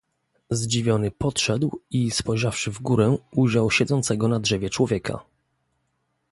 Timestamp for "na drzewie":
4.27-4.69